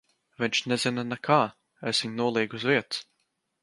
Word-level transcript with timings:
Viņš 0.43 0.61
nezina 0.71 1.03
nekā. 1.11 1.39
Es 1.93 2.03
viņu 2.07 2.19
nolīgu 2.25 2.63
uz 2.63 2.71
vietas. 2.75 3.09